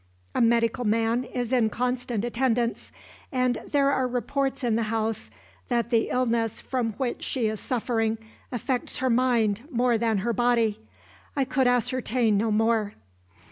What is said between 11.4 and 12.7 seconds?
could ascertain no